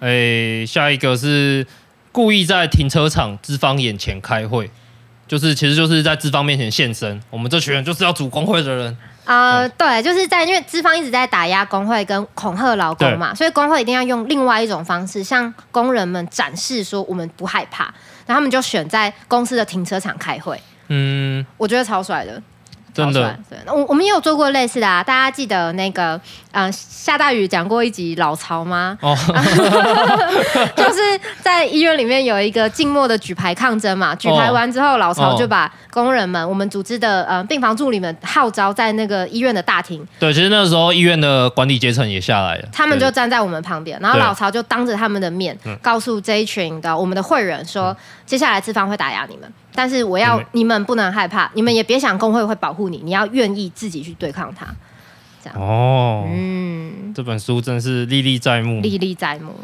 [0.00, 1.66] 诶，下一个是。
[2.12, 4.70] 故意在停车场资方眼前开会，
[5.28, 7.20] 就是其实就是在资方面前现身。
[7.30, 8.96] 我们这群人就是要组工会的人。
[9.24, 17.84] 呃，对，就是在因为资方一直在打压工会跟恐吓劳工嘛，所以工会一定要用另外一种方式向工人们展示说我们不害怕。
[18.26, 20.60] 然后他们就选在公司的停车场开会。
[20.88, 22.42] 嗯，我觉得超帅的。
[22.92, 25.02] 真的，对，我我们也有做过类似的啊。
[25.02, 26.20] 大家记得那个，
[26.52, 28.98] 呃，下大雨讲过一集老曹吗？
[29.00, 29.16] 哦，
[30.76, 34.14] 就是在医院里面有一个静默的举牌抗争嘛。
[34.14, 40.06] 举牌完之后，老曹就把工人们，我们组织的呃病房助理们号召在那个医院的大厅。
[40.18, 49.52] 对，其实那个时候医院的管理阶层也下来了，他们就站在我们旁边，然后老曹就当着他们的面告诉这一群的我们的会员说，接下来资方会打压你们。
[49.74, 54.66] 但是我要你们不能害怕，你们也别想工会会保护你，你要愿意自己去对抗它。
[55.42, 59.54] 这样哦，嗯，这本书真是历历在目，历历在目。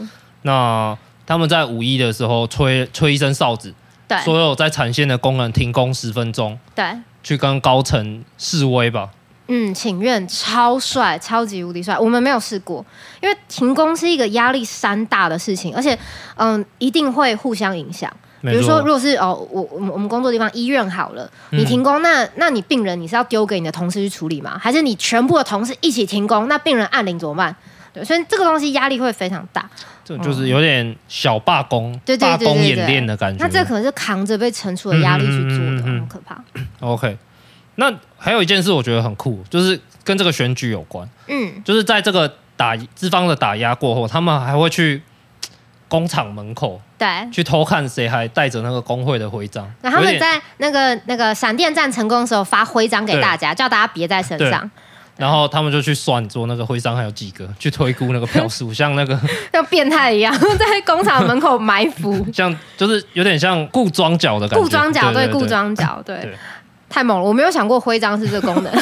[0.43, 0.97] 那
[1.27, 3.75] 他们在五一的时候吹吹一声哨子，
[4.09, 9.11] 对，所有在产线的工人停工十分钟，对，去跟高层示威吧。
[9.49, 11.99] 嗯，请愿超帅，超级无敌帅。
[11.99, 12.85] 我们没有试过，
[13.21, 15.97] 因为停工是一个压力山大的事情，而且
[16.37, 18.11] 嗯，一定会互相影响。
[18.43, 24.59] 比如说，如果是哦，我我们我们工作地方医院好了，你停工，那那你病人你是要丢给你的同事去处理吗？
[24.61, 26.47] 还是你全部的同事一起停工？
[26.47, 27.55] 那病人按铃怎么办？
[27.93, 29.69] 对，所以这个东西压力会非常大。
[30.05, 33.43] 这就是有点小罢工、罢工演练的感觉。
[33.43, 36.39] 那这可能是扛着被惩处的压力去做的，很、嗯、可怕。
[36.81, 37.17] OK，
[37.77, 41.09] 那还有一件事我觉得很酷，就是跟这个选举有关。
[41.27, 45.03] 嗯，就是在这个打资方的打压过后，他们还会去。
[45.89, 49.69] 工厂门口，对，去偷看谁还带着那个工会的徽章。
[49.81, 54.69] 然后他们在那个那个闪电战成功的时候发徽章给大家，叫大家别在身上。
[55.17, 59.19] 然后他们就去算说那个徽章还有几个，去推估那个票数，像那个
[59.51, 64.63] 像变态一样 在工厂门口埋伏， 像就是有点像顾庄脚的感觉。
[64.63, 66.37] 顾庄脚对，顾庄脚对。
[66.97, 67.23] 太猛了！
[67.23, 68.73] 我没有想过徽章是这个功能。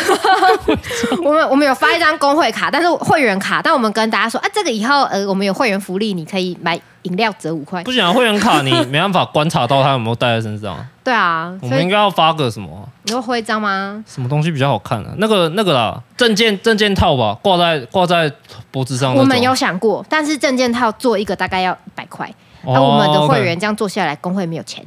[1.25, 3.61] 我们我们有发一张工会卡，但是会员卡。
[3.61, 7.83] 但我们跟大家说啊，这个以后呃，我们有会员福利，你可以买饮料折五块。
[7.83, 10.77] 不行啊，会员卡你没办法观察到他有没有带在身上。
[11.03, 12.89] 对啊，我们应该要发个什么？
[13.03, 14.05] 你说徽章吗？
[14.07, 15.11] 什么东西比较好看啊？
[15.19, 18.33] 那个那个啦，证件证件套吧，挂在挂在
[18.71, 19.13] 脖子上。
[19.13, 22.33] 我们有想过，但是证件套做一个大概要一百块。
[22.65, 24.87] 那、哦、我们的会员这样做下来，工会没有钱，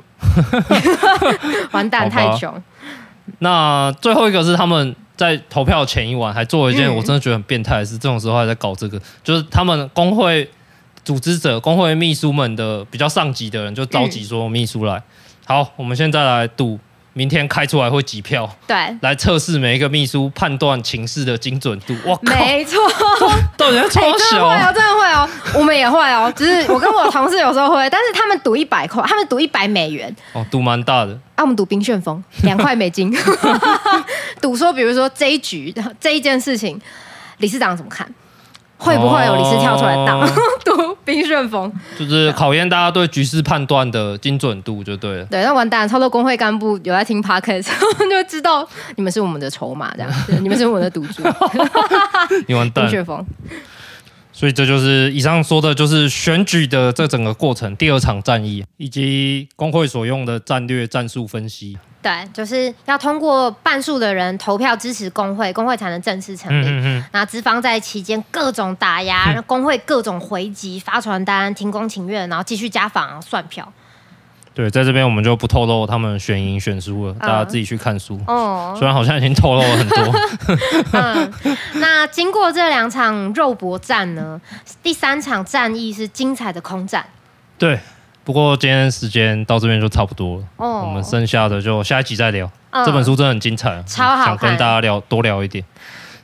[1.73, 2.53] 完蛋，太穷。
[3.39, 10.49] 那最后一个是他们在投票前一晚还做了一件我真的觉得很变态的事，这种时候还在搞这个，就是他们工会
[11.03, 15.01] 组织者、工会秘书们的比较上级的人就召集所有秘书来，
[15.45, 16.79] 好，我们现在来赌。
[17.17, 18.47] 明天开出来会几票？
[18.67, 21.95] 对，来测试每一个秘书判断情势的精准度。
[22.05, 22.79] 哇，没错，
[23.57, 24.45] 到底要超小？
[24.49, 26.31] 欸、真的会哦，真的会哦，我们也会哦。
[26.35, 30.15] 只是我跟我同事有时候会， 但是他们赌一百块，他们赌一百美元。
[30.33, 31.13] 哦，赌蛮大的。
[31.33, 33.11] 啊，我们赌冰旋风， 两块美金。
[34.39, 36.79] 赌说，比如说这一局这一件事情，
[37.39, 38.07] 理事长怎么看？
[38.79, 40.23] 会不会有理事跳出来当
[40.63, 41.71] 赌冰旋风？
[41.97, 45.25] 就是考验大家对局势判断的精准度，就对了。
[45.25, 47.69] 对，那完蛋，超多工会干部有在听 Podcast，
[48.09, 50.11] 就知道你们是我们的筹码，这样，
[50.43, 51.23] 你们是我们的赌注。
[52.47, 52.83] 你完蛋。
[52.83, 53.25] 冰旋风。
[54.33, 61.75] 所以这就是以上说的，就是选举的这整个过程，第二场战役，以及工会所用的战略战术分析。
[62.01, 66.65] 对，就是要通过半数的人投票支持工会，工会才能正式成立。
[66.67, 73.71] 嗯，那资方在期间各种打压，嗯、工会各种回击、发传单、停工请愿，然后继续家访、算票。
[74.53, 78.19] 对，在这边我们就不透露他们选赢选输了，大家自己去看书。
[78.25, 80.13] 哦、嗯，虽然好像已经透露了很多。
[80.93, 84.39] 嗯，那经过这两场肉搏战呢，
[84.81, 87.05] 第三场战役是精彩的空战。
[87.59, 87.79] 对，
[88.27, 90.43] 不过今天时间到这边就差不多了。
[90.57, 92.51] 哦，我们剩下的就下一集再聊。
[92.71, 95.63] 嗯、这本书真的很精彩，超好看，想跟大家聊多聊一点。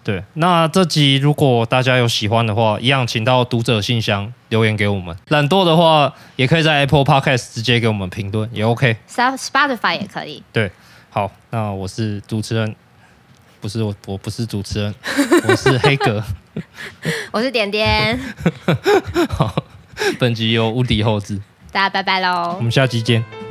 [0.03, 5.15] 对，那这集如果大家有喜欢的话，一样请到读者信箱留言给我们。
[5.29, 8.97] 懒惰的话，也可以在 Apple Podcast 直接给我们评论，也 OK。
[9.07, 10.43] Spotify 也可以。
[10.51, 10.69] 对，
[11.09, 12.75] 好，那我是主持人，
[13.61, 14.93] 不是我，我不是主持人，
[15.47, 16.21] 我是黑格，
[17.31, 18.19] 我是点点。
[19.31, 19.55] 好，
[20.19, 21.39] 本集由无敌后制，
[21.73, 23.42] 大家拜拜喽，我们下期见。